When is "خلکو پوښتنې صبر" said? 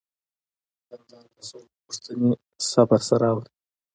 1.47-2.99